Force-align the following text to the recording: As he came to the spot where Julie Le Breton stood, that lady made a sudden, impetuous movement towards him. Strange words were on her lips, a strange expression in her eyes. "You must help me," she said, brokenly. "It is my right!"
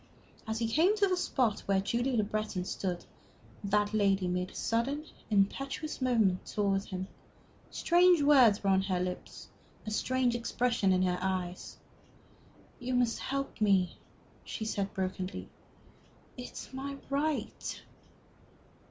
As 0.47 0.57
he 0.57 0.67
came 0.67 0.97
to 0.97 1.05
the 1.07 1.15
spot 1.15 1.59
where 1.67 1.79
Julie 1.79 2.17
Le 2.17 2.23
Breton 2.23 2.65
stood, 2.65 3.05
that 3.63 3.93
lady 3.93 4.27
made 4.27 4.49
a 4.49 4.55
sudden, 4.55 5.05
impetuous 5.29 6.01
movement 6.01 6.43
towards 6.47 6.87
him. 6.89 7.07
Strange 7.69 8.23
words 8.23 8.63
were 8.63 8.71
on 8.71 8.81
her 8.81 8.99
lips, 8.99 9.47
a 9.85 9.91
strange 9.91 10.33
expression 10.35 10.91
in 10.91 11.03
her 11.03 11.19
eyes. 11.21 11.77
"You 12.79 12.95
must 12.95 13.19
help 13.19 13.61
me," 13.61 13.95
she 14.43 14.65
said, 14.65 14.91
brokenly. 14.95 15.49
"It 16.35 16.53
is 16.53 16.69
my 16.73 16.97
right!" 17.11 17.83